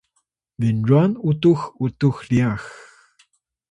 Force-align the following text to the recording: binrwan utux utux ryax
binrwan 0.59 1.11
utux 1.29 1.57
utux 1.85 2.15
ryax 2.27 2.63